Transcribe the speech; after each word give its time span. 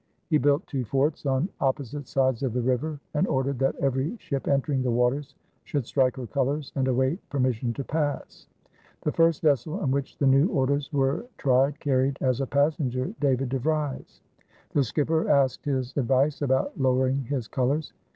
He 0.31 0.39
built 0.39 0.65
two 0.65 0.83
forts 0.83 1.27
on 1.27 1.47
opposite 1.59 2.07
sides 2.07 2.41
of 2.41 2.53
the 2.53 2.61
river 2.63 2.99
and 3.13 3.27
ordered 3.27 3.59
that 3.59 3.75
every 3.75 4.17
ship 4.17 4.47
entering 4.47 4.81
the 4.81 4.89
waters 4.89 5.35
should 5.63 5.85
strike 5.85 6.15
her 6.15 6.25
colors 6.25 6.71
and 6.75 6.87
await 6.87 7.19
permission 7.29 7.71
to 7.73 7.83
pass. 7.83 8.47
The 9.03 9.11
first 9.11 9.43
vessel 9.43 9.75
on 9.79 9.91
which 9.91 10.17
the 10.17 10.25
new 10.25 10.47
orders 10.47 10.91
were 10.91 11.27
tried 11.37 11.79
carried 11.79 12.17
as 12.19 12.41
a 12.41 12.47
passenger 12.47 13.13
David 13.19 13.49
de 13.49 13.59
Vries. 13.59 14.21
The 14.71 14.83
skipper 14.83 15.29
asked 15.29 15.65
his 15.65 15.95
advice 15.95 16.41
about 16.41 16.71
lowering 16.81 17.25
his 17.25 17.47
colors. 17.47 17.93